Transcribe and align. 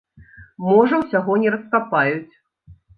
Можа 0.69 0.95
ўсяго 1.05 1.37
не 1.47 1.55
раскапаюць. 1.59 2.35